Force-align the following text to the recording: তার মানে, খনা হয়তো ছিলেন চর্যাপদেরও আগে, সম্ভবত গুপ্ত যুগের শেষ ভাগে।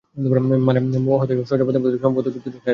তার 0.31 0.39
মানে, 0.67 0.79
খনা 0.83 1.17
হয়তো 1.19 1.31
ছিলেন 1.33 1.47
চর্যাপদেরও 1.49 1.87
আগে, 1.89 1.99
সম্ভবত 2.03 2.25
গুপ্ত 2.25 2.35
যুগের 2.35 2.53
শেষ 2.53 2.59
ভাগে। 2.63 2.69